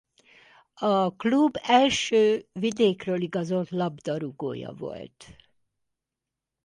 A 0.73 1.15
klub 1.15 1.57
első 1.61 2.45
vidékről 2.51 3.21
igazolt 3.21 3.69
labdarúgója 3.69 4.71
volt. 4.73 5.25